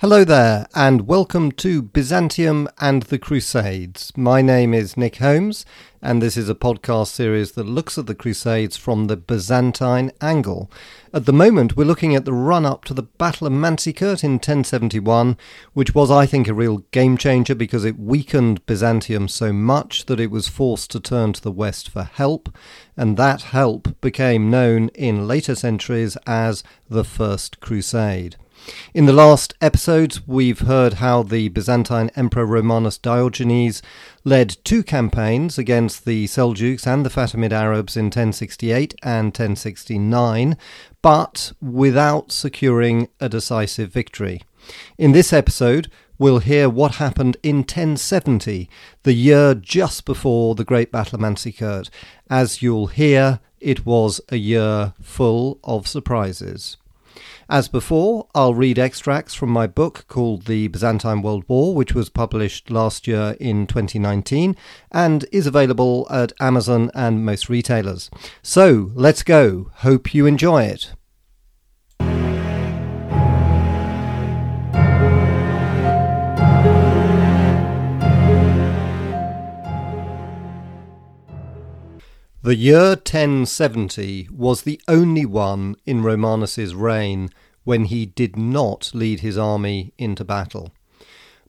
Hello 0.00 0.24
there, 0.24 0.66
and 0.74 1.06
welcome 1.06 1.52
to 1.52 1.82
Byzantium 1.82 2.70
and 2.80 3.02
the 3.02 3.18
Crusades. 3.18 4.16
My 4.16 4.40
name 4.40 4.72
is 4.72 4.96
Nick 4.96 5.16
Holmes, 5.16 5.66
and 6.00 6.22
this 6.22 6.38
is 6.38 6.48
a 6.48 6.54
podcast 6.54 7.08
series 7.08 7.52
that 7.52 7.66
looks 7.66 7.98
at 7.98 8.06
the 8.06 8.14
Crusades 8.14 8.78
from 8.78 9.08
the 9.08 9.18
Byzantine 9.18 10.10
angle. 10.22 10.70
At 11.12 11.26
the 11.26 11.34
moment, 11.34 11.76
we're 11.76 11.84
looking 11.84 12.14
at 12.14 12.24
the 12.24 12.32
run 12.32 12.64
up 12.64 12.86
to 12.86 12.94
the 12.94 13.02
Battle 13.02 13.46
of 13.46 13.52
Manzikert 13.52 14.24
in 14.24 14.36
1071, 14.36 15.36
which 15.74 15.94
was, 15.94 16.10
I 16.10 16.24
think, 16.24 16.48
a 16.48 16.54
real 16.54 16.78
game 16.92 17.18
changer 17.18 17.54
because 17.54 17.84
it 17.84 17.98
weakened 17.98 18.64
Byzantium 18.64 19.28
so 19.28 19.52
much 19.52 20.06
that 20.06 20.18
it 20.18 20.30
was 20.30 20.48
forced 20.48 20.90
to 20.92 21.00
turn 21.00 21.34
to 21.34 21.42
the 21.42 21.52
west 21.52 21.90
for 21.90 22.04
help, 22.04 22.48
and 22.96 23.18
that 23.18 23.42
help 23.42 24.00
became 24.00 24.48
known 24.48 24.88
in 24.94 25.28
later 25.28 25.54
centuries 25.54 26.16
as 26.26 26.64
the 26.88 27.04
First 27.04 27.60
Crusade. 27.60 28.36
In 28.92 29.06
the 29.06 29.12
last 29.12 29.54
episodes, 29.60 30.26
we've 30.26 30.60
heard 30.60 30.94
how 30.94 31.22
the 31.22 31.48
Byzantine 31.48 32.10
Emperor 32.16 32.44
Romanus 32.44 32.98
Diogenes 32.98 33.82
led 34.24 34.56
two 34.64 34.82
campaigns 34.82 35.58
against 35.58 36.04
the 36.04 36.26
Seljuks 36.26 36.86
and 36.86 37.06
the 37.06 37.10
Fatimid 37.10 37.52
Arabs 37.52 37.96
in 37.96 38.06
1068 38.06 38.94
and 39.02 39.26
1069, 39.26 40.56
but 41.02 41.52
without 41.62 42.32
securing 42.32 43.08
a 43.20 43.28
decisive 43.28 43.92
victory. 43.92 44.42
In 44.98 45.12
this 45.12 45.32
episode, 45.32 45.90
we'll 46.18 46.40
hear 46.40 46.68
what 46.68 46.96
happened 46.96 47.36
in 47.42 47.58
1070, 47.58 48.68
the 49.04 49.12
year 49.14 49.54
just 49.54 50.04
before 50.04 50.54
the 50.54 50.64
Great 50.64 50.92
Battle 50.92 51.16
of 51.16 51.22
Manzikert. 51.22 51.88
As 52.28 52.60
you'll 52.60 52.88
hear, 52.88 53.40
it 53.60 53.86
was 53.86 54.20
a 54.28 54.36
year 54.36 54.94
full 55.00 55.58
of 55.64 55.86
surprises. 55.86 56.76
As 57.50 57.66
before, 57.66 58.28
I'll 58.32 58.54
read 58.54 58.78
extracts 58.78 59.34
from 59.34 59.50
my 59.50 59.66
book 59.66 60.04
called 60.06 60.44
The 60.44 60.68
Byzantine 60.68 61.20
World 61.20 61.42
War, 61.48 61.74
which 61.74 61.96
was 61.96 62.08
published 62.08 62.70
last 62.70 63.08
year 63.08 63.36
in 63.40 63.66
2019 63.66 64.54
and 64.92 65.26
is 65.32 65.48
available 65.48 66.06
at 66.10 66.32
Amazon 66.38 66.92
and 66.94 67.24
most 67.26 67.48
retailers. 67.48 68.08
So 68.40 68.92
let's 68.94 69.24
go. 69.24 69.72
Hope 69.78 70.14
you 70.14 70.26
enjoy 70.26 70.62
it. 70.62 70.92
The 82.42 82.56
year 82.56 82.90
1070 82.92 84.30
was 84.32 84.62
the 84.62 84.80
only 84.88 85.26
one 85.26 85.76
in 85.84 86.02
Romanus's 86.02 86.74
reign 86.74 87.28
when 87.64 87.84
he 87.84 88.06
did 88.06 88.34
not 88.34 88.92
lead 88.94 89.20
his 89.20 89.36
army 89.36 89.92
into 89.98 90.24
battle. 90.24 90.72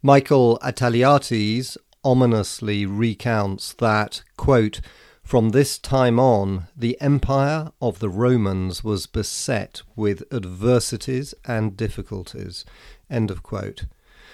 Michael 0.02 0.60
Attaliates 0.62 1.78
ominously 2.04 2.86
recounts 2.86 3.72
that, 3.76 4.24
quote, 4.36 4.82
from 5.24 5.52
this 5.52 5.80
time 5.80 6.20
on, 6.20 6.68
the 6.76 7.00
empire 7.00 7.72
of 7.82 8.00
the 8.00 8.10
Romans 8.10 8.84
was 8.84 9.08
beset 9.08 9.84
with 9.96 10.24
adversities 10.30 11.34
and 11.46 11.78
difficulties. 11.78 12.66
End 13.10 13.32
of 13.32 13.44
quote. 13.44 13.86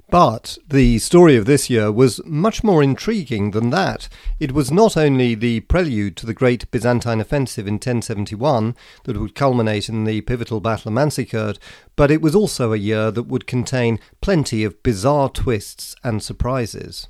But 0.09 0.57
the 0.67 0.99
story 0.99 1.35
of 1.35 1.45
this 1.45 1.69
year 1.69 1.91
was 1.91 2.21
much 2.25 2.63
more 2.63 2.81
intriguing 2.83 3.51
than 3.51 3.69
that. 3.71 4.07
It 4.39 4.51
was 4.51 4.71
not 4.71 4.95
only 4.95 5.35
the 5.35 5.61
prelude 5.61 6.15
to 6.17 6.25
the 6.25 6.33
great 6.33 6.69
Byzantine 6.71 7.19
offensive 7.19 7.67
in 7.67 7.75
1071 7.75 8.75
that 9.03 9.17
would 9.17 9.35
culminate 9.35 9.89
in 9.89 10.03
the 10.03 10.21
pivotal 10.21 10.59
Battle 10.59 10.89
of 10.89 10.95
Manzikert, 10.95 11.57
but 11.95 12.11
it 12.11 12.21
was 12.21 12.35
also 12.35 12.73
a 12.73 12.77
year 12.77 13.11
that 13.11 13.23
would 13.23 13.47
contain 13.47 13.99
plenty 14.21 14.63
of 14.63 14.81
bizarre 14.83 15.29
twists 15.29 15.95
and 16.03 16.21
surprises. 16.21 17.07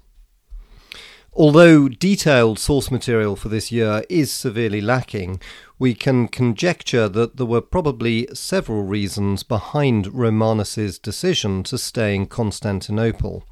Although 1.40 1.88
detailed 1.88 2.58
source 2.58 2.90
material 2.90 3.36
for 3.36 3.48
this 3.48 3.72
year 3.72 4.04
is 4.10 4.32
severely 4.32 4.82
lacking, 4.82 5.40
we 5.78 5.94
can 5.94 6.28
conjecture 6.28 7.08
that 7.08 7.38
there 7.38 7.46
were 7.46 7.62
probably 7.62 8.28
several 8.34 8.82
reasons 8.82 9.44
behind 9.44 10.12
Romanus's 10.16 10.98
decision 10.98 11.62
to 11.66 11.78
stay 11.78 12.16
in 12.16 12.26
Constantinople. 12.26 13.46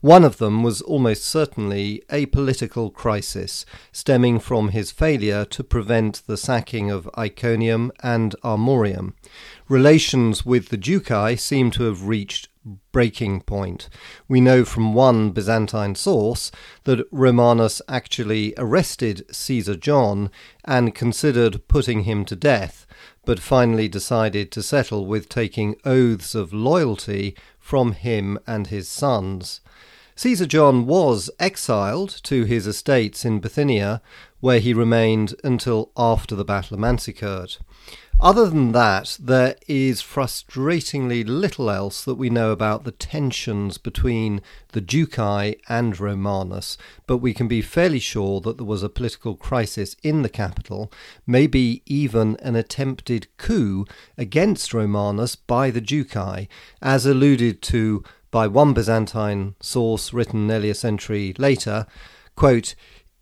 One 0.00 0.24
of 0.24 0.38
them 0.38 0.64
was 0.64 0.82
almost 0.82 1.26
certainly 1.26 2.02
a 2.10 2.26
political 2.26 2.90
crisis, 2.90 3.64
stemming 3.92 4.40
from 4.40 4.70
his 4.70 4.90
failure 4.90 5.44
to 5.44 5.62
prevent 5.62 6.22
the 6.26 6.36
sacking 6.36 6.90
of 6.90 7.08
Iconium 7.16 7.92
and 8.02 8.34
Amorium. 8.42 9.14
Relations 9.68 10.44
with 10.44 10.70
the 10.70 10.78
Ducai 10.78 11.38
seem 11.38 11.70
to 11.70 11.84
have 11.84 12.08
reached 12.08 12.48
breaking 12.92 13.42
point. 13.42 13.88
We 14.28 14.40
know 14.40 14.64
from 14.64 14.94
one 14.94 15.30
Byzantine 15.30 15.94
source 15.94 16.50
that 16.84 17.06
Romanus 17.10 17.82
actually 17.88 18.54
arrested 18.56 19.24
Caesar 19.30 19.76
John 19.76 20.30
and 20.64 20.94
considered 20.94 21.66
putting 21.68 22.04
him 22.04 22.24
to 22.26 22.36
death, 22.36 22.86
but 23.24 23.40
finally 23.40 23.88
decided 23.88 24.50
to 24.52 24.62
settle 24.62 25.06
with 25.06 25.28
taking 25.28 25.76
oaths 25.84 26.34
of 26.34 26.52
loyalty 26.52 27.36
from 27.58 27.92
him 27.92 28.38
and 28.46 28.68
his 28.68 28.88
sons. 28.88 29.60
Caesar 30.18 30.46
John 30.46 30.84
was 30.84 31.30
exiled 31.38 32.10
to 32.24 32.42
his 32.42 32.66
estates 32.66 33.24
in 33.24 33.38
Bithynia, 33.38 34.02
where 34.40 34.58
he 34.58 34.74
remained 34.74 35.36
until 35.44 35.92
after 35.96 36.34
the 36.34 36.44
Battle 36.44 36.74
of 36.74 36.80
Manzikert. 36.80 37.58
Other 38.20 38.50
than 38.50 38.72
that, 38.72 39.16
there 39.20 39.54
is 39.68 40.02
frustratingly 40.02 41.22
little 41.24 41.70
else 41.70 42.04
that 42.04 42.16
we 42.16 42.28
know 42.30 42.50
about 42.50 42.82
the 42.82 42.90
tensions 42.90 43.78
between 43.78 44.42
the 44.72 44.80
Ducai 44.80 45.56
and 45.68 45.98
Romanus, 45.98 46.76
but 47.06 47.18
we 47.18 47.32
can 47.32 47.46
be 47.46 47.62
fairly 47.62 48.00
sure 48.00 48.40
that 48.40 48.56
there 48.56 48.66
was 48.66 48.82
a 48.82 48.88
political 48.88 49.36
crisis 49.36 49.94
in 50.02 50.22
the 50.22 50.28
capital, 50.28 50.90
maybe 51.28 51.80
even 51.86 52.34
an 52.42 52.56
attempted 52.56 53.28
coup 53.36 53.86
against 54.16 54.74
Romanus 54.74 55.36
by 55.36 55.70
the 55.70 55.80
Ducai, 55.80 56.48
as 56.82 57.06
alluded 57.06 57.62
to 57.62 58.02
by 58.32 58.48
one 58.48 58.74
Byzantine 58.74 59.54
source 59.60 60.12
written 60.12 60.48
nearly 60.48 60.70
a 60.70 60.74
century 60.74 61.36
later. 61.38 61.86
Quote, 62.34 62.74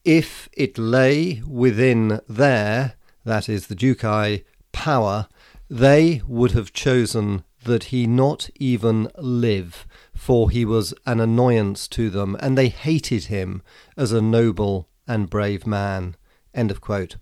if 0.07 0.49
it 0.55 0.79
lay 0.79 1.43
within 1.47 2.23
their, 2.27 2.95
that 3.25 3.51
is 3.51 3.67
the 3.67 3.77
Ducai, 3.77 4.43
power, 4.77 5.27
they 5.71 6.21
would 6.29 6.53
have 6.53 6.73
chosen 6.73 7.43
that 7.65 7.85
he 7.85 8.07
not 8.07 8.51
even 8.57 9.09
live, 9.19 9.87
for 10.15 10.51
he 10.51 10.65
was 10.65 10.95
an 11.07 11.19
annoyance 11.19 11.89
to 11.89 12.11
them, 12.11 12.37
and 12.41 12.57
they 12.57 12.69
hated 12.69 13.25
him 13.25 13.63
as 13.97 14.13
a 14.13 14.21
noble 14.21 14.89
and 15.09 15.31
brave 15.31 15.67
man. 15.67 16.15
End 16.55 16.71
of 16.71 16.81
quote. 16.81 17.17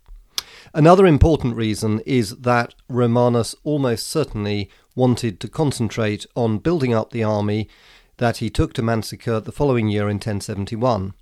Another 0.74 1.06
important 1.06 1.56
reason 1.56 2.00
is 2.00 2.36
that 2.38 2.74
Romanus 2.88 3.54
almost 3.62 4.08
certainly 4.08 4.68
wanted 4.96 5.38
to 5.40 5.48
concentrate 5.48 6.26
on 6.34 6.58
building 6.58 6.92
up 6.92 7.12
the 7.12 7.22
army 7.22 7.68
that 8.16 8.38
he 8.38 8.50
took 8.50 8.72
to 8.74 8.82
Manzikert 8.82 9.44
the 9.44 9.52
following 9.52 9.88
year 9.88 10.08
in 10.10 10.16
1071. 10.16 11.14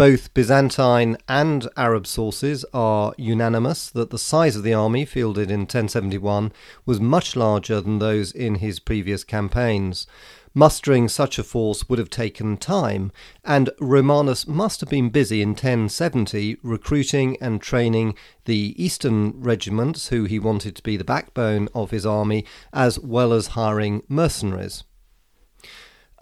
Both 0.00 0.32
Byzantine 0.32 1.18
and 1.28 1.68
Arab 1.76 2.06
sources 2.06 2.64
are 2.72 3.12
unanimous 3.18 3.90
that 3.90 4.08
the 4.08 4.16
size 4.16 4.56
of 4.56 4.62
the 4.62 4.72
army 4.72 5.04
fielded 5.04 5.50
in 5.50 5.60
1071 5.60 6.52
was 6.86 6.98
much 6.98 7.36
larger 7.36 7.82
than 7.82 7.98
those 7.98 8.32
in 8.32 8.54
his 8.54 8.80
previous 8.80 9.24
campaigns. 9.24 10.06
Mustering 10.54 11.06
such 11.06 11.38
a 11.38 11.44
force 11.44 11.86
would 11.90 11.98
have 11.98 12.08
taken 12.08 12.56
time, 12.56 13.12
and 13.44 13.68
Romanus 13.78 14.48
must 14.48 14.80
have 14.80 14.88
been 14.88 15.10
busy 15.10 15.42
in 15.42 15.50
1070 15.50 16.56
recruiting 16.62 17.36
and 17.38 17.60
training 17.60 18.14
the 18.46 18.74
eastern 18.82 19.34
regiments, 19.38 20.08
who 20.08 20.24
he 20.24 20.38
wanted 20.38 20.76
to 20.76 20.82
be 20.82 20.96
the 20.96 21.04
backbone 21.04 21.68
of 21.74 21.90
his 21.90 22.06
army, 22.06 22.46
as 22.72 22.98
well 22.98 23.34
as 23.34 23.48
hiring 23.48 24.02
mercenaries. 24.08 24.82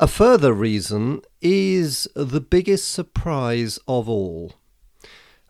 A 0.00 0.06
further 0.06 0.52
reason 0.52 1.22
is 1.40 2.06
the 2.14 2.40
biggest 2.40 2.88
surprise 2.88 3.80
of 3.88 4.08
all. 4.08 4.52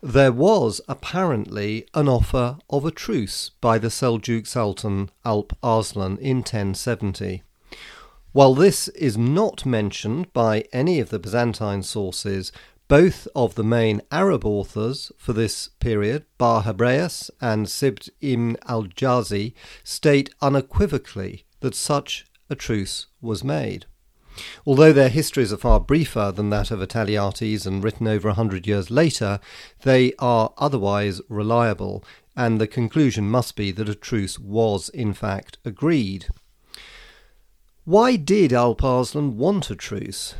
There 0.01 0.31
was 0.31 0.81
apparently 0.87 1.85
an 1.93 2.09
offer 2.09 2.57
of 2.67 2.83
a 2.83 2.89
truce 2.89 3.51
by 3.61 3.77
the 3.77 3.89
Seljuk 3.89 4.47
Sultan 4.47 5.11
Alp 5.23 5.55
Arslan 5.61 6.17
in 6.17 6.37
1070. 6.37 7.43
While 8.31 8.55
this 8.55 8.87
is 8.87 9.19
not 9.19 9.67
mentioned 9.67 10.33
by 10.33 10.65
any 10.73 10.99
of 10.99 11.09
the 11.09 11.19
Byzantine 11.19 11.83
sources, 11.83 12.51
both 12.87 13.27
of 13.35 13.53
the 13.53 13.63
main 13.63 14.01
Arab 14.09 14.45
authors 14.45 15.11
for 15.15 15.33
this 15.33 15.67
period, 15.79 16.25
Bar 16.39 16.63
Hebraeus 16.63 17.29
and 17.39 17.67
Sibt 17.67 18.09
ibn 18.19 18.57
al-Jawzi, 18.67 19.53
state 19.83 20.33
unequivocally 20.41 21.45
that 21.59 21.75
such 21.75 22.25
a 22.49 22.55
truce 22.55 23.05
was 23.21 23.43
made. 23.43 23.85
Although 24.65 24.93
their 24.93 25.09
histories 25.09 25.51
are 25.51 25.57
far 25.57 25.79
briefer 25.79 26.31
than 26.31 26.49
that 26.49 26.71
of 26.71 26.81
Attaliates 26.81 27.65
and 27.65 27.83
written 27.83 28.07
over 28.07 28.29
a 28.29 28.33
hundred 28.33 28.67
years 28.67 28.89
later, 28.89 29.39
they 29.83 30.13
are 30.19 30.53
otherwise 30.57 31.21
reliable, 31.29 32.03
and 32.35 32.59
the 32.59 32.67
conclusion 32.67 33.29
must 33.29 33.55
be 33.55 33.71
that 33.71 33.89
a 33.89 33.95
truce 33.95 34.39
was 34.39 34.89
in 34.89 35.13
fact 35.13 35.57
agreed. 35.65 36.27
Why 37.85 38.15
did 38.15 38.53
Alp 38.53 38.83
Arslan 38.83 39.37
want 39.37 39.69
a 39.69 39.75
truce? 39.75 40.35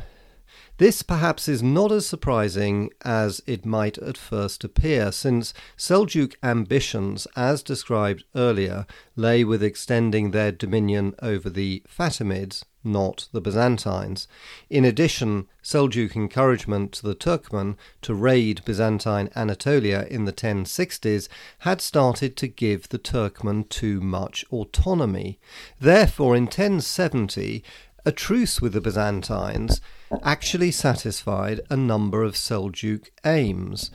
This 0.80 1.02
perhaps 1.02 1.46
is 1.46 1.62
not 1.62 1.92
as 1.92 2.06
surprising 2.06 2.88
as 3.04 3.42
it 3.46 3.66
might 3.66 3.98
at 3.98 4.16
first 4.16 4.64
appear, 4.64 5.12
since 5.12 5.52
Seljuk 5.76 6.36
ambitions, 6.42 7.26
as 7.36 7.62
described 7.62 8.24
earlier, 8.34 8.86
lay 9.14 9.44
with 9.44 9.62
extending 9.62 10.30
their 10.30 10.52
dominion 10.52 11.14
over 11.20 11.50
the 11.50 11.82
Fatimids, 11.86 12.64
not 12.82 13.28
the 13.32 13.40
Byzantines. 13.40 14.26
In 14.68 14.84
addition, 14.84 15.46
Seljuk 15.62 16.16
encouragement 16.16 16.92
to 16.92 17.02
the 17.02 17.14
Turkmen 17.14 17.76
to 18.02 18.14
raid 18.14 18.62
Byzantine 18.64 19.30
Anatolia 19.36 20.06
in 20.10 20.24
the 20.24 20.32
1060s 20.32 21.28
had 21.60 21.80
started 21.80 22.36
to 22.36 22.48
give 22.48 22.88
the 22.88 22.98
Turkmen 22.98 23.68
too 23.68 24.00
much 24.00 24.44
autonomy. 24.52 25.38
Therefore, 25.78 26.36
in 26.36 26.44
1070, 26.44 27.62
a 28.04 28.12
truce 28.12 28.60
with 28.60 28.72
the 28.72 28.80
Byzantines 28.80 29.80
actually 30.22 30.70
satisfied 30.70 31.60
a 31.68 31.76
number 31.76 32.22
of 32.22 32.34
Seljuk 32.34 33.10
aims. 33.24 33.90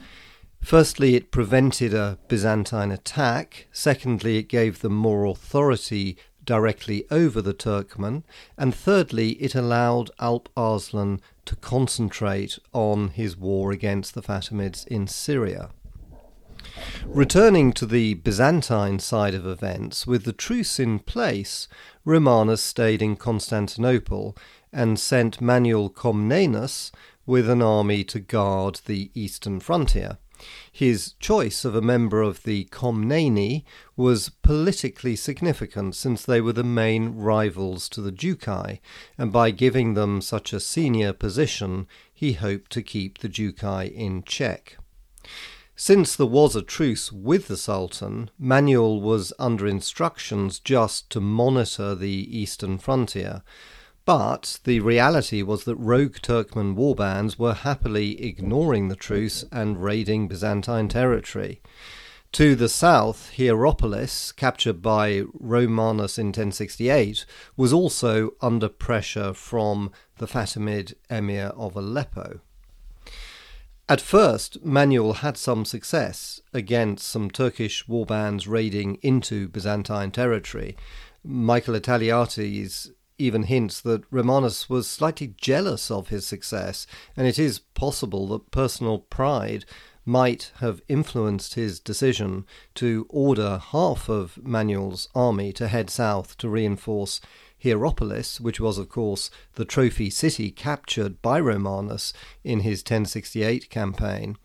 Firstly, 0.62 1.14
it 1.14 1.30
prevented 1.30 1.94
a 1.94 2.18
Byzantine 2.28 2.90
attack. 2.90 3.66
Secondly, 3.72 4.38
it 4.38 4.48
gave 4.48 4.80
them 4.80 4.94
more 4.94 5.24
authority 5.24 6.16
directly 6.46 7.04
over 7.10 7.42
the 7.42 7.52
Turkmen. 7.52 8.22
And 8.56 8.74
thirdly, 8.74 9.32
it 9.32 9.54
allowed 9.54 10.10
Alp 10.18 10.48
Arslan 10.56 11.20
to 11.44 11.56
concentrate 11.56 12.58
on 12.72 13.08
his 13.08 13.36
war 13.36 13.72
against 13.72 14.14
the 14.14 14.22
Fatimids 14.22 14.86
in 14.86 15.06
Syria. 15.06 15.70
Returning 17.04 17.72
to 17.72 17.86
the 17.86 18.14
Byzantine 18.14 18.98
side 18.98 19.34
of 19.34 19.46
events, 19.46 20.06
with 20.06 20.24
the 20.24 20.32
truce 20.32 20.80
in 20.80 20.98
place, 20.98 21.68
Romanus 22.04 22.62
stayed 22.62 23.02
in 23.02 23.16
Constantinople 23.16 24.36
and 24.72 24.98
sent 24.98 25.40
Manuel 25.40 25.88
Comnenus 25.88 26.90
with 27.24 27.48
an 27.48 27.62
army 27.62 28.04
to 28.04 28.20
guard 28.20 28.80
the 28.86 29.10
eastern 29.14 29.60
frontier. 29.60 30.18
His 30.70 31.14
choice 31.20 31.64
of 31.64 31.74
a 31.74 31.80
member 31.80 32.22
of 32.22 32.42
the 32.42 32.64
Comneni 32.66 33.64
was 33.96 34.28
politically 34.28 35.16
significant 35.16 35.94
since 35.94 36.24
they 36.24 36.40
were 36.40 36.52
the 36.52 36.62
main 36.62 37.14
rivals 37.14 37.88
to 37.90 38.00
the 38.00 38.12
Ducai, 38.12 38.80
and 39.16 39.32
by 39.32 39.50
giving 39.50 39.94
them 39.94 40.20
such 40.20 40.52
a 40.52 40.60
senior 40.60 41.12
position, 41.12 41.86
he 42.12 42.34
hoped 42.34 42.70
to 42.72 42.82
keep 42.82 43.18
the 43.18 43.28
Ducai 43.28 43.90
in 43.90 44.22
check. 44.22 44.76
Since 45.78 46.16
there 46.16 46.26
was 46.26 46.56
a 46.56 46.62
truce 46.62 47.12
with 47.12 47.48
the 47.48 47.56
Sultan, 47.56 48.30
Manuel 48.38 48.98
was 48.98 49.34
under 49.38 49.66
instructions 49.66 50.58
just 50.58 51.10
to 51.10 51.20
monitor 51.20 51.94
the 51.94 52.38
eastern 52.38 52.78
frontier. 52.78 53.42
But 54.06 54.60
the 54.62 54.78
reality 54.78 55.42
was 55.42 55.64
that 55.64 55.74
rogue 55.74 56.18
Turkmen 56.22 56.76
warbands 56.76 57.40
were 57.40 57.54
happily 57.54 58.24
ignoring 58.24 58.86
the 58.86 58.94
truce 58.94 59.44
and 59.50 59.82
raiding 59.82 60.28
Byzantine 60.28 60.88
territory. 60.88 61.60
To 62.32 62.54
the 62.54 62.68
south, 62.68 63.32
Hierapolis, 63.36 64.30
captured 64.30 64.80
by 64.80 65.24
Romanus 65.34 66.18
in 66.18 66.26
1068, 66.26 67.26
was 67.56 67.72
also 67.72 68.30
under 68.40 68.68
pressure 68.68 69.34
from 69.34 69.90
the 70.18 70.26
Fatimid 70.26 70.94
emir 71.10 71.46
of 71.56 71.74
Aleppo. 71.74 72.40
At 73.88 74.00
first, 74.00 74.64
Manuel 74.64 75.14
had 75.14 75.36
some 75.36 75.64
success 75.64 76.40
against 76.54 77.08
some 77.08 77.28
Turkish 77.28 77.86
warbands 77.88 78.46
raiding 78.46 78.98
into 79.02 79.48
Byzantine 79.48 80.12
territory. 80.12 80.76
Michael 81.24 81.74
Attaliates 81.74 82.90
even 83.18 83.44
hints 83.44 83.80
that 83.80 84.04
Romanus 84.10 84.68
was 84.68 84.88
slightly 84.88 85.34
jealous 85.40 85.90
of 85.90 86.08
his 86.08 86.26
success, 86.26 86.86
and 87.16 87.26
it 87.26 87.38
is 87.38 87.58
possible 87.58 88.26
that 88.28 88.50
personal 88.50 88.98
pride 88.98 89.64
might 90.04 90.52
have 90.60 90.80
influenced 90.88 91.54
his 91.54 91.80
decision 91.80 92.46
to 92.74 93.06
order 93.08 93.60
half 93.72 94.08
of 94.08 94.38
Manuel's 94.42 95.08
army 95.14 95.52
to 95.52 95.66
head 95.68 95.90
south 95.90 96.38
to 96.38 96.48
reinforce 96.48 97.20
Hierapolis, 97.58 98.40
which 98.40 98.60
was, 98.60 98.78
of 98.78 98.88
course, 98.88 99.30
the 99.54 99.64
trophy 99.64 100.10
city 100.10 100.50
captured 100.50 101.20
by 101.22 101.40
Romanus 101.40 102.12
in 102.44 102.60
his 102.60 102.80
1068 102.80 103.70
campaign, 103.70 104.36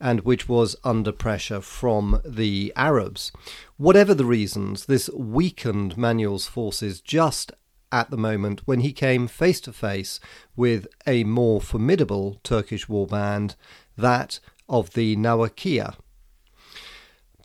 and 0.00 0.20
which 0.20 0.48
was 0.48 0.76
under 0.84 1.12
pressure 1.12 1.60
from 1.60 2.20
the 2.24 2.72
Arabs. 2.76 3.32
Whatever 3.76 4.14
the 4.14 4.24
reasons, 4.24 4.86
this 4.86 5.10
weakened 5.10 5.98
Manuel's 5.98 6.46
forces 6.46 7.00
just 7.00 7.52
at 7.92 8.10
the 8.10 8.16
moment 8.16 8.62
when 8.66 8.80
he 8.80 8.92
came 8.92 9.26
face 9.26 9.60
to 9.62 9.72
face 9.72 10.20
with 10.56 10.86
a 11.06 11.24
more 11.24 11.60
formidable 11.60 12.40
Turkish 12.42 12.86
warband, 12.86 13.54
that 13.96 14.40
of 14.68 14.94
the 14.94 15.16
Nawakia. 15.16 15.96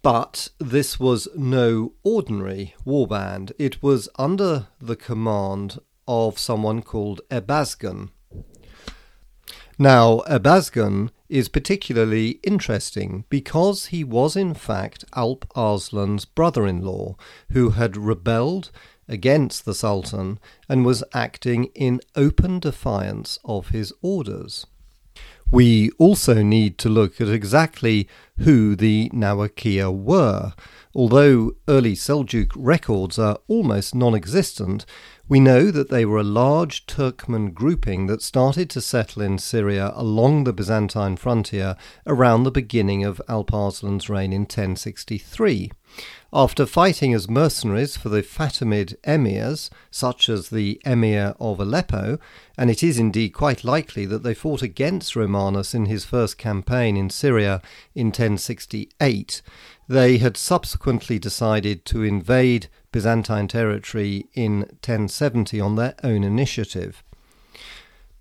But 0.04 0.50
this 0.60 1.00
was 1.00 1.28
no 1.36 1.94
ordinary 2.04 2.76
warband. 2.86 3.52
It 3.58 3.82
was 3.82 4.08
under 4.20 4.68
the 4.80 4.96
command 4.96 5.80
of 6.08 6.38
someone 6.38 6.84
called 6.84 7.22
Ebazgan. 7.32 8.10
Now, 9.78 10.22
Ebazgan 10.28 11.10
is 11.28 11.50
particularly 11.50 12.40
interesting 12.44 13.26
because 13.30 13.88
he 13.88 14.04
was 14.04 14.36
in 14.36 14.54
fact 14.54 15.04
Alp 15.16 15.46
Arslan's 15.56 16.24
brother 16.24 16.66
in 16.66 16.82
law 16.82 17.16
who 17.52 17.72
had 17.72 17.98
rebelled 17.98 18.72
against 19.08 19.66
the 19.66 19.74
Sultan 19.74 20.40
and 20.68 20.86
was 20.86 21.04
acting 21.14 21.66
in 21.76 22.02
open 22.16 22.60
defiance 22.60 23.40
of 23.46 23.70
his 23.70 23.94
orders. 24.02 24.66
We 25.52 25.92
also 26.00 26.42
need 26.42 26.78
to 26.80 26.90
look 26.90 27.22
at 27.22 27.30
exactly 27.30 28.10
who 28.40 28.76
the 28.76 29.10
Nawakia 29.14 29.96
were. 29.96 30.54
Although 30.96 31.56
early 31.68 31.94
Seljuk 31.94 32.52
records 32.56 33.20
are 33.20 33.38
almost 33.48 33.94
non 33.94 34.16
existent, 34.16 34.86
we 35.28 35.40
know 35.40 35.72
that 35.72 35.90
they 35.90 36.06
were 36.06 36.20
a 36.20 36.24
large 36.24 36.86
Turkmen 36.86 37.54
grouping 37.54 38.06
that 38.06 38.22
started 38.22 38.70
to 38.70 38.82
settle 38.82 39.24
in 39.24 39.40
Syria 39.40 39.92
along 39.96 40.44
the 40.44 40.54
Byzantine 40.54 41.16
frontier 41.16 41.76
around 42.06 42.44
the 42.44 42.52
beginning 42.52 43.04
of 43.04 43.22
Alp 43.28 43.52
Arslan's 43.52 44.08
reign 44.08 44.32
in 44.32 44.42
1063. 44.42 45.72
After 46.32 46.66
fighting 46.66 47.14
as 47.14 47.30
mercenaries 47.30 47.98
for 47.98 48.10
the 48.10 48.22
Fatimid 48.22 48.96
emirs, 49.04 49.70
such 49.90 50.30
as 50.30 50.50
the 50.50 50.80
emir 50.86 51.34
of 51.40 51.60
Aleppo, 51.60 52.20
and 52.58 52.70
it 52.70 52.84
is 52.84 53.00
indeed 53.00 53.30
quite 53.30 53.64
likely 53.64 54.06
that 54.06 54.22
they 54.22 54.34
fought 54.34 54.62
against 54.62 55.16
Romanus 55.16 55.74
in 55.74 55.86
his 55.86 56.06
first 56.06 56.38
campaign 56.38 56.98
in 56.98 57.10
Syria 57.10 57.62
in 57.96 58.08
1068, 58.08 59.42
they 59.88 60.18
had 60.18 60.36
subsequently 60.36 61.18
decided 61.18 61.86
to 61.86 62.04
invade 62.04 62.68
Byzantine 62.96 63.50
territory 63.50 64.26
in 64.36 64.60
1070 64.60 65.60
on 65.60 65.76
their 65.76 65.96
own 66.02 66.24
initiative. 66.24 67.04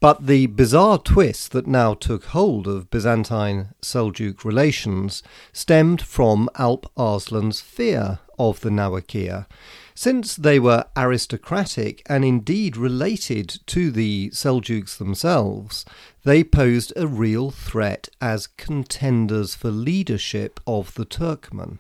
But 0.00 0.26
the 0.26 0.46
bizarre 0.46 0.98
twist 0.98 1.52
that 1.52 1.68
now 1.68 1.94
took 1.94 2.24
hold 2.24 2.66
of 2.66 2.90
Byzantine 2.90 3.68
Seljuk 3.80 4.44
relations 4.44 5.22
stemmed 5.52 6.02
from 6.02 6.50
Alp 6.56 6.90
Arslan's 6.96 7.60
fear 7.60 8.18
of 8.36 8.62
the 8.62 8.70
Nawakia. 8.70 9.46
Since 9.94 10.34
they 10.34 10.58
were 10.58 10.86
aristocratic 10.96 12.02
and 12.06 12.24
indeed 12.24 12.76
related 12.76 13.60
to 13.66 13.92
the 13.92 14.30
Seljuks 14.30 14.98
themselves, 14.98 15.84
they 16.24 16.42
posed 16.42 16.92
a 16.96 17.06
real 17.06 17.52
threat 17.52 18.08
as 18.20 18.48
contenders 18.48 19.54
for 19.54 19.70
leadership 19.70 20.58
of 20.66 20.94
the 20.94 21.06
Turkmen. 21.06 21.78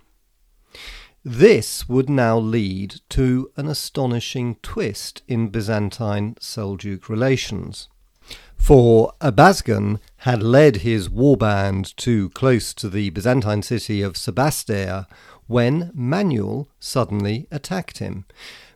This 1.26 1.88
would 1.88 2.10
now 2.10 2.38
lead 2.38 2.96
to 3.08 3.50
an 3.56 3.66
astonishing 3.66 4.56
twist 4.56 5.22
in 5.26 5.48
Byzantine 5.48 6.34
Seljuk 6.38 7.08
relations. 7.08 7.88
For 8.58 9.14
Ebazgan 9.22 10.00
had 10.18 10.42
led 10.42 10.76
his 10.76 11.08
warband 11.08 11.96
to 11.96 12.28
close 12.30 12.74
to 12.74 12.90
the 12.90 13.08
Byzantine 13.08 13.62
city 13.62 14.02
of 14.02 14.18
Sebastia 14.18 15.06
when 15.46 15.90
Manuel 15.94 16.68
suddenly 16.78 17.46
attacked 17.50 17.98
him. 17.98 18.26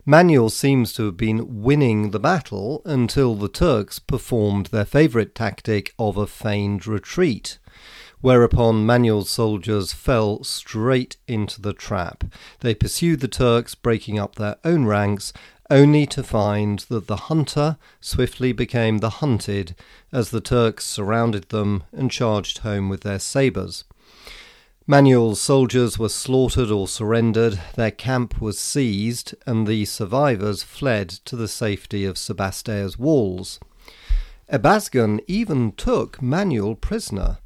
Manuel 0.03 0.49
seems 0.49 0.91
to 0.93 1.05
have 1.05 1.17
been 1.17 1.61
winning 1.61 2.09
the 2.09 2.19
battle 2.19 2.81
until 2.83 3.35
the 3.35 3.47
Turks 3.47 3.99
performed 3.99 4.67
their 4.67 4.85
favourite 4.85 5.35
tactic 5.35 5.93
of 5.99 6.17
a 6.17 6.25
feigned 6.25 6.87
retreat, 6.87 7.59
whereupon 8.21 8.85
Manuel's 8.85 9.29
soldiers 9.29 9.93
fell 9.93 10.43
straight 10.43 11.17
into 11.27 11.61
the 11.61 11.73
trap. 11.73 12.23
They 12.59 12.75
pursued 12.75 13.19
the 13.21 13.27
Turks, 13.27 13.75
breaking 13.75 14.19
up 14.19 14.35
their 14.35 14.57
own 14.63 14.85
ranks, 14.85 15.31
only 15.69 16.05
to 16.07 16.23
find 16.23 16.79
that 16.89 17.07
the 17.07 17.15
hunter 17.15 17.77
swiftly 18.01 18.51
became 18.51 18.97
the 18.97 19.09
hunted 19.09 19.75
as 20.11 20.31
the 20.31 20.41
Turks 20.41 20.85
surrounded 20.85 21.49
them 21.49 21.83
and 21.91 22.09
charged 22.09 22.59
home 22.59 22.89
with 22.89 23.01
their 23.01 23.19
sabres. 23.19 23.83
Manuel's 24.87 25.39
soldiers 25.39 25.99
were 25.99 26.09
slaughtered 26.09 26.71
or 26.71 26.87
surrendered, 26.87 27.59
their 27.75 27.91
camp 27.91 28.41
was 28.41 28.59
seized, 28.59 29.35
and 29.45 29.67
the 29.67 29.85
survivors 29.85 30.63
fled 30.63 31.09
to 31.09 31.35
the 31.35 31.47
safety 31.47 32.05
of 32.05 32.17
Sebastea's 32.17 32.97
walls. 32.97 33.59
Ebazgan 34.51 35.19
even 35.27 35.73
took 35.73 36.23
Manuel 36.23 36.73
prisoner. 36.73 37.37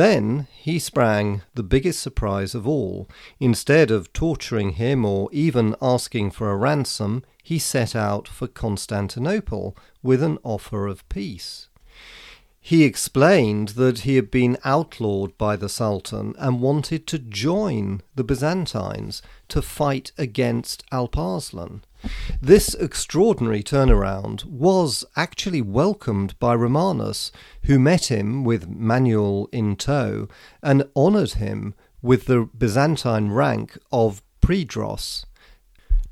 Then 0.00 0.46
he 0.56 0.78
sprang 0.78 1.42
the 1.52 1.62
biggest 1.62 2.00
surprise 2.00 2.54
of 2.54 2.66
all. 2.66 3.06
Instead 3.38 3.90
of 3.90 4.14
torturing 4.14 4.70
him 4.70 5.04
or 5.04 5.28
even 5.30 5.76
asking 5.82 6.30
for 6.30 6.50
a 6.50 6.56
ransom, 6.56 7.22
he 7.42 7.58
set 7.58 7.94
out 7.94 8.26
for 8.26 8.46
Constantinople 8.46 9.76
with 10.02 10.22
an 10.22 10.38
offer 10.42 10.86
of 10.86 11.06
peace. 11.10 11.68
He 12.62 12.84
explained 12.84 13.70
that 13.70 14.00
he 14.00 14.16
had 14.16 14.30
been 14.30 14.58
outlawed 14.64 15.36
by 15.38 15.56
the 15.56 15.68
Sultan 15.68 16.34
and 16.38 16.60
wanted 16.60 17.06
to 17.08 17.18
join 17.18 18.02
the 18.14 18.22
Byzantines 18.22 19.22
to 19.48 19.62
fight 19.62 20.12
against 20.18 20.84
Alp 20.92 21.16
Arslan. 21.16 21.82
This 22.40 22.74
extraordinary 22.74 23.62
turnaround 23.62 24.44
was 24.44 25.04
actually 25.16 25.62
welcomed 25.62 26.38
by 26.38 26.54
Romanus, 26.54 27.32
who 27.64 27.78
met 27.78 28.06
him 28.06 28.44
with 28.44 28.68
Manuel 28.68 29.48
in 29.52 29.74
tow 29.76 30.28
and 30.62 30.84
honoured 30.94 31.32
him 31.32 31.74
with 32.02 32.26
the 32.26 32.48
Byzantine 32.56 33.30
rank 33.30 33.76
of 33.90 34.22
Proedros. 34.40 35.24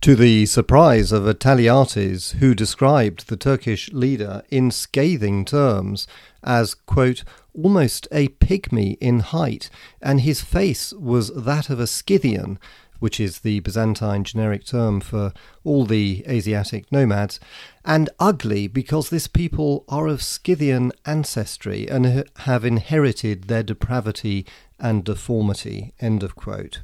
To 0.03 0.15
the 0.15 0.47
surprise 0.47 1.11
of 1.11 1.27
Attaliates, 1.27 2.33
who 2.39 2.55
described 2.55 3.29
the 3.29 3.37
Turkish 3.37 3.93
leader 3.93 4.43
in 4.49 4.71
scathing 4.71 5.45
terms 5.45 6.07
as, 6.43 6.75
quote, 6.75 7.25
almost 7.55 8.07
a 8.13 8.29
pygmy 8.29 8.97
in 9.01 9.21
height, 9.21 9.71
and 10.01 10.21
his 10.21 10.41
face 10.43 10.93
was 10.93 11.35
that 11.35 11.71
of 11.71 11.81
a 11.81 11.87
Scythian, 11.87 12.59
which 12.99 13.21
is 13.21 13.41
the 13.41 13.61
Byzantine 13.61 14.25
generic 14.25 14.65
term 14.65 15.01
for 15.01 15.33
all 15.65 15.85
the 15.85 16.25
Asiatic 16.29 16.91
nomads, 16.91 17.39
and 17.85 18.11
ugly 18.19 18.67
because 18.67 19.09
this 19.11 19.29
people 19.29 19.85
are 19.89 20.09
of 20.09 20.23
Scythian 20.23 20.93
ancestry 21.07 21.89
and 21.89 22.25
have 22.39 22.65
inherited 22.65 23.45
their 23.45 23.63
depravity 23.63 24.45
and 24.79 25.05
deformity. 25.05 25.95
End 26.01 26.23
of 26.23 26.35
quote. 26.35 26.81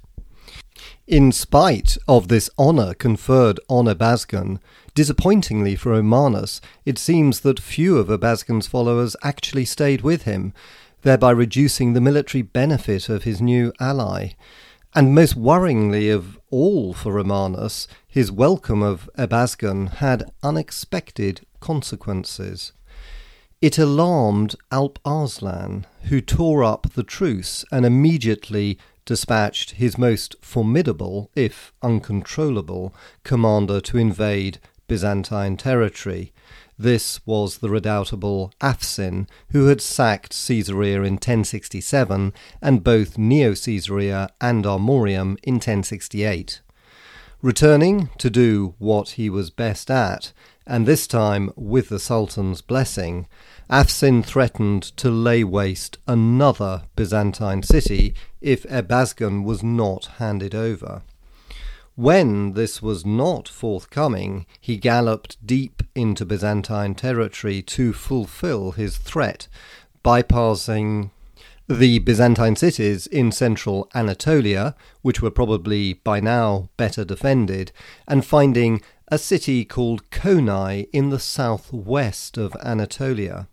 In 1.07 1.33
spite 1.33 1.99
of 2.09 2.29
this 2.29 2.49
honour 2.59 2.95
conferred 2.95 3.61
on 3.69 3.87
Ebazgan, 3.87 4.59
disappointingly 4.95 5.76
for 5.76 5.91
Romanus, 5.91 6.61
it 6.85 6.99
seems 6.99 7.41
that 7.41 7.61
few 7.61 7.99
of 7.99 8.09
Ebazgan's 8.09 8.67
followers 8.67 9.17
actually 9.23 9.64
stayed 9.64 10.00
with 10.00 10.23
him, 10.23 10.55
thereby 11.03 11.31
reducing 11.31 11.93
the 11.93 12.00
military 12.00 12.43
benefit 12.43 13.09
of 13.09 13.25
his 13.25 13.41
new 13.41 13.73
ally. 13.79 14.31
And 14.95 15.14
most 15.14 15.37
worryingly 15.37 16.14
of 16.14 16.38
all 16.50 16.95
for 16.95 17.12
Romanus, 17.12 17.88
his 18.07 18.31
welcome 18.31 18.83
of 18.83 19.11
Ebazgan 19.19 19.95
had 19.97 20.31
unexpected 20.43 21.45
consequences. 21.61 22.73
It 23.61 23.79
alarmed 23.79 24.57
Alp 24.71 24.99
Arslan, 25.05 25.87
who 26.05 26.21
tore 26.21 26.62
up 26.62 26.93
the 26.95 27.03
truce 27.03 27.64
and 27.73 27.85
immediately 27.85 28.79
dispatched 29.04 29.73
his 29.73 29.99
most 29.99 30.37
formidable, 30.40 31.30
if 31.34 31.73
uncontrollable, 31.82 32.94
commander 33.23 33.80
to 33.80 33.99
invade 33.99 34.58
Byzantine 34.88 35.56
territory. 35.56 36.32
This 36.78 37.25
was 37.25 37.58
the 37.58 37.70
redoubtable 37.70 38.52
Afsin, 38.61 39.28
who 39.50 39.66
had 39.66 39.80
sacked 39.80 40.30
Caesarea 40.46 41.02
in 41.02 41.14
1067 41.14 42.32
and 42.61 42.84
both 42.84 43.16
Neo 43.16 43.54
Caesarea 43.54 44.28
and 44.40 44.64
Amorium 44.64 45.37
in 45.42 45.54
1068. 45.54 46.61
Returning 47.40 48.08
to 48.18 48.30
do 48.30 48.75
what 48.78 49.11
he 49.11 49.30
was 49.30 49.50
best 49.50 49.90
at, 49.90 50.32
and 50.66 50.87
this 50.87 51.06
time 51.06 51.52
with 51.56 51.88
the 51.88 51.99
Sultan's 51.99 52.62
blessing, 52.62 53.26
Afsin 53.71 54.25
threatened 54.25 54.83
to 54.97 55.11
lay 55.11 55.44
waste 55.44 55.99
another 56.06 56.85
Byzantine 56.97 57.62
city 57.62 58.14
if 58.40 58.62
Ebazgan 58.64 59.44
was 59.44 59.62
not 59.62 60.06
handed 60.18 60.54
over. 60.54 61.02
When 61.97 62.54
this 62.54 62.83
was 62.83 63.06
not 63.06 63.49
forthcoming, 63.49 64.47
he 64.61 64.76
galloped 64.76 65.44
deep 65.47 65.83
into 65.94 66.25
Byzantine 66.25 66.94
territory 66.94 67.62
to 67.62 67.92
fulfill 67.92 68.73
his 68.73 68.97
threat, 68.97 69.47
bypassing 70.04 71.11
the 71.68 71.99
Byzantine 72.00 72.56
cities 72.56 73.06
in 73.06 73.33
central 73.33 73.88
Anatolia, 73.94 74.75
which 75.02 75.23
were 75.23 75.30
probably 75.30 75.94
by 75.94 76.21
now 76.21 76.68
better 76.76 77.04
defended, 77.04 77.73
and 78.06 78.25
finding 78.25 78.83
a 79.08 79.18
city 79.18 79.64
called 79.64 80.08
Konai 80.11 80.88
in 80.92 81.11
the 81.11 81.18
southwest 81.18 82.38
of 82.38 82.56
Anatolia. 82.64 83.49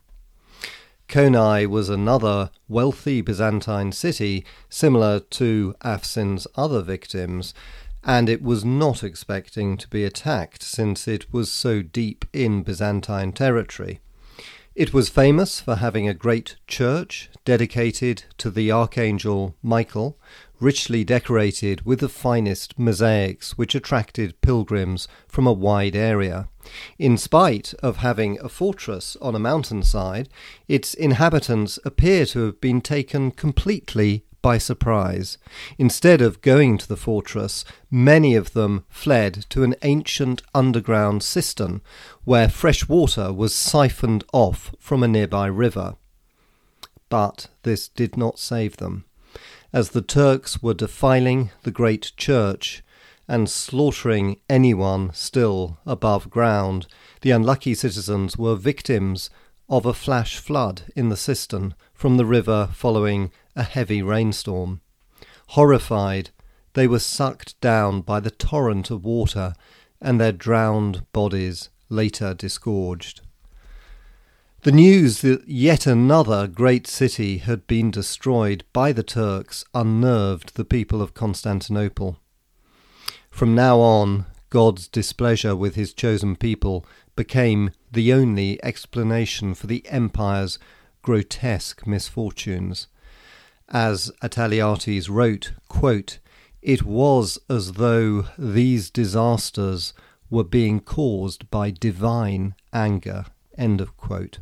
Konai 1.10 1.68
was 1.68 1.90
another 1.90 2.52
wealthy 2.70 3.20
Byzantine 3.20 3.92
city 3.92 4.46
similar 4.70 5.20
to 5.20 5.76
Afsin's 5.84 6.48
other 6.56 6.82
victims, 6.82 7.54
and 8.04 8.30
it 8.30 8.42
was 8.42 8.64
not 8.64 9.04
expecting 9.04 9.76
to 9.76 9.90
be 9.90 10.06
attacked 10.06 10.64
since 10.64 11.08
it 11.08 11.34
was 11.34 11.52
so 11.52 11.82
deep 11.82 12.24
in 12.32 12.64
Byzantine 12.64 13.34
territory. 13.34 14.00
It 14.74 14.94
was 14.94 15.10
famous 15.10 15.60
for 15.60 15.76
having 15.76 16.08
a 16.08 16.14
great 16.14 16.56
church 16.66 17.30
dedicated 17.44 18.24
to 18.38 18.50
the 18.50 18.72
Archangel 18.72 19.54
Michael, 19.62 20.18
richly 20.62 21.04
decorated 21.04 21.86
with 21.86 22.00
the 22.00 22.08
finest 22.08 22.80
mosaics 22.80 23.58
which 23.58 23.76
attracted 23.76 24.40
pilgrims 24.40 25.10
from 25.28 25.46
a 25.46 25.52
wide 25.52 25.98
area. 25.98 26.48
In 26.98 27.18
spite 27.18 27.74
of 27.84 27.98
having 27.98 28.40
a 28.40 28.48
fortress 28.48 29.18
on 29.22 29.36
a 29.36 29.40
mountainside, 29.40 30.30
its 30.70 30.94
inhabitants 30.94 31.78
appear 31.84 32.26
to 32.28 32.46
have 32.46 32.62
been 32.62 32.80
taken 32.80 33.32
completely 33.32 34.24
by 34.42 34.58
surprise. 34.58 35.38
Instead 35.78 36.22
of 36.22 36.42
going 36.42 36.78
to 36.78 36.88
the 36.88 36.98
fortress, 36.98 37.64
many 37.90 38.36
of 38.36 38.54
them 38.54 38.84
fled 38.90 39.46
to 39.50 39.64
an 39.64 39.76
ancient 39.84 40.42
underground 40.54 41.24
cistern 41.24 41.82
where 42.24 42.50
fresh 42.50 42.88
water 42.88 43.32
was 43.32 43.54
siphoned 43.54 44.24
off 44.34 44.74
from 44.80 45.04
a 45.04 45.08
nearby 45.08 45.48
river. 45.48 45.96
But 47.10 47.48
this 47.64 47.88
did 47.88 48.18
not 48.18 48.40
save 48.40 48.78
them. 48.78 49.06
As 49.74 49.90
the 49.90 50.02
Turks 50.02 50.62
were 50.62 50.74
defiling 50.74 51.52
the 51.64 51.72
great 51.72 52.12
church 52.18 52.84
and 53.28 53.50
slaughtering 53.50 54.38
anyone 54.50 55.14
still 55.14 55.78
above 55.86 56.30
ground, 56.30 56.88
the 57.22 57.32
unlucky 57.32 57.74
citizens 57.74 58.38
were 58.38 58.56
victims 58.56 59.30
of 59.70 59.86
a 59.86 59.94
flash 59.94 60.38
flood 60.38 60.84
in 60.98 61.08
the 61.08 61.16
cistern 61.16 61.74
from 61.94 62.18
the 62.18 62.26
river 62.26 62.70
following 62.74 63.32
a 63.56 63.64
heavy 63.64 64.02
rainstorm. 64.02 64.82
Horrified, 65.50 66.30
they 66.74 66.88
were 66.88 67.00
sucked 67.00 67.60
down 67.60 68.02
by 68.02 68.20
the 68.20 68.32
torrent 68.32 68.90
of 68.90 69.04
water, 69.04 69.54
and 70.02 70.20
their 70.20 70.32
drowned 70.32 71.06
bodies 71.12 71.70
later 71.90 72.34
disgorged. 72.34 73.22
The 74.64 74.72
news 74.72 75.22
that 75.22 75.48
yet 75.48 75.88
another 75.88 76.48
great 76.48 76.86
city 76.86 77.40
had 77.40 77.66
been 77.66 77.90
destroyed 77.90 78.64
by 78.74 78.92
the 78.92 79.04
Turks 79.04 79.66
unnerved 79.74 80.56
the 80.56 80.66
people 80.66 81.02
of 81.02 81.14
Constantinople. 81.14 82.20
From 83.32 83.56
now 83.56 83.80
on, 83.80 84.28
God's 84.52 84.88
displeasure 84.88 85.56
with 85.56 85.76
his 85.76 85.94
chosen 85.94 86.36
people 86.36 86.86
became 87.16 87.72
the 87.92 88.14
only 88.14 88.64
explanation 88.64 89.56
for 89.56 89.68
the 89.68 89.84
empire's 89.88 90.60
grotesque 91.02 91.88
misfortunes 91.88 92.88
as 93.72 94.12
Attaliates 94.22 95.10
wrote, 95.10 95.54
quote, 95.68 96.20
It 96.62 96.84
was 96.84 97.40
as 97.50 97.74
though 97.74 98.26
these 98.38 98.90
disasters 98.90 99.94
were 100.30 100.44
being 100.44 100.80
caused 100.80 101.50
by 101.50 101.72
divine 101.72 102.56
anger. 102.74 103.26
End 103.58 103.82
of 103.82 103.98
quote. 103.98 104.40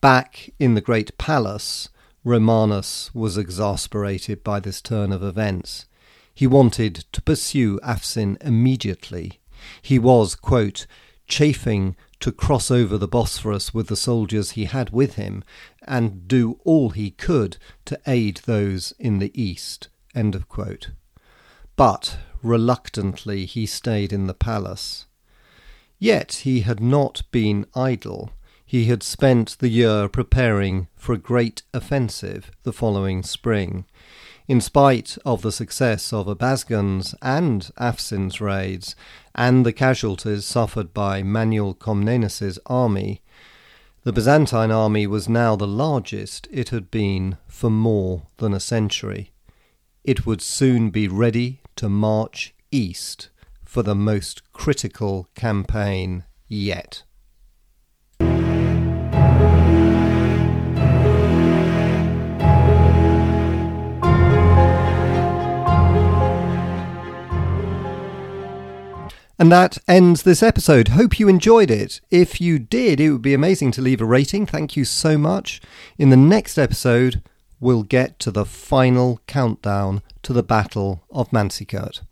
Back 0.00 0.50
in 0.58 0.74
the 0.74 0.80
great 0.80 1.16
palace, 1.18 1.88
Romanus 2.24 3.10
was 3.14 3.38
exasperated 3.38 4.44
by 4.44 4.60
this 4.60 4.80
turn 4.80 5.12
of 5.12 5.22
events. 5.22 5.86
He 6.34 6.46
wanted 6.46 7.04
to 7.12 7.22
pursue 7.22 7.78
Afsin 7.80 8.36
immediately. 8.42 9.40
He 9.82 9.98
was, 9.98 10.34
quote, 10.34 10.86
chafing 11.26 11.96
to 12.20 12.30
cross 12.30 12.70
over 12.70 12.96
the 12.98 13.08
Bosphorus 13.08 13.74
with 13.74 13.88
the 13.88 13.96
soldiers 13.96 14.52
he 14.52 14.66
had 14.66 14.90
with 14.90 15.14
him 15.14 15.42
and 15.82 16.28
do 16.28 16.60
all 16.64 16.90
he 16.90 17.10
could 17.10 17.56
to 17.86 17.98
aid 18.06 18.42
those 18.44 18.92
in 18.98 19.18
the 19.18 19.32
east. 19.40 19.88
But 21.76 22.18
reluctantly 22.42 23.46
he 23.46 23.66
stayed 23.66 24.12
in 24.12 24.26
the 24.26 24.34
palace. 24.34 25.06
Yet 25.98 26.32
he 26.44 26.60
had 26.60 26.80
not 26.80 27.22
been 27.30 27.66
idle. 27.74 28.30
he 28.66 28.84
had 28.84 29.02
spent 29.02 29.58
the 29.58 29.68
year 29.68 30.08
preparing 30.08 30.86
for 30.94 31.12
a 31.12 31.18
great 31.18 31.62
offensive 31.74 32.52
the 32.62 32.72
following 32.72 33.20
spring. 33.24 33.84
In 34.50 34.60
spite 34.60 35.16
of 35.24 35.42
the 35.42 35.52
success 35.52 36.12
of 36.12 36.26
Abazgan's 36.26 37.14
and 37.22 37.70
Afsin's 37.78 38.40
raids 38.40 38.96
and 39.32 39.64
the 39.64 39.72
casualties 39.72 40.44
suffered 40.44 40.92
by 40.92 41.22
Manuel 41.22 41.72
Comnenus's 41.72 42.58
army, 42.66 43.22
the 44.02 44.12
Byzantine 44.12 44.72
army 44.72 45.06
was 45.06 45.28
now 45.28 45.54
the 45.54 45.68
largest 45.68 46.48
it 46.50 46.70
had 46.70 46.90
been 46.90 47.38
for 47.46 47.70
more 47.70 48.26
than 48.38 48.52
a 48.52 48.58
century. 48.58 49.30
It 50.02 50.26
would 50.26 50.42
soon 50.42 50.90
be 50.90 51.06
ready 51.06 51.60
to 51.76 51.88
march 51.88 52.52
east 52.72 53.30
for 53.64 53.84
the 53.84 53.94
most 53.94 54.52
critical 54.52 55.28
campaign 55.36 56.24
yet. 56.48 57.04
And 69.40 69.50
that 69.50 69.78
ends 69.88 70.24
this 70.24 70.42
episode. 70.42 70.88
Hope 70.88 71.18
you 71.18 71.26
enjoyed 71.26 71.70
it. 71.70 72.02
If 72.10 72.42
you 72.42 72.58
did, 72.58 73.00
it 73.00 73.10
would 73.10 73.22
be 73.22 73.32
amazing 73.32 73.72
to 73.72 73.80
leave 73.80 74.02
a 74.02 74.04
rating. 74.04 74.44
Thank 74.44 74.76
you 74.76 74.84
so 74.84 75.16
much. 75.16 75.62
In 75.96 76.10
the 76.10 76.16
next 76.16 76.58
episode, 76.58 77.22
we'll 77.58 77.82
get 77.82 78.18
to 78.18 78.30
the 78.30 78.44
final 78.44 79.18
countdown 79.26 80.02
to 80.24 80.34
the 80.34 80.42
Battle 80.42 81.04
of 81.10 81.30
Manzikert. 81.30 82.02